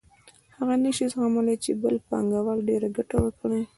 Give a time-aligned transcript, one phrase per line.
[0.57, 3.61] هغه نشي زغملای چې بل پانګوال ډېره ګټه وکړي